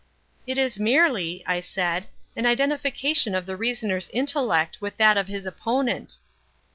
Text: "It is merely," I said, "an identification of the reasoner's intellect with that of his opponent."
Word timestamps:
"It 0.47 0.57
is 0.57 0.79
merely," 0.79 1.43
I 1.45 1.59
said, 1.59 2.07
"an 2.35 2.47
identification 2.47 3.35
of 3.35 3.45
the 3.45 3.55
reasoner's 3.55 4.09
intellect 4.11 4.81
with 4.81 4.97
that 4.97 5.15
of 5.15 5.27
his 5.27 5.45
opponent." 5.45 6.17